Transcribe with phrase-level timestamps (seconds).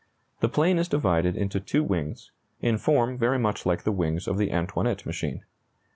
[0.39, 4.39] The plane is divided into two wings, in form very much like the wings of
[4.39, 5.45] the Antoinette machine.